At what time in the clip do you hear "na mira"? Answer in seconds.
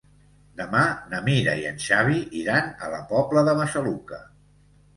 1.11-1.53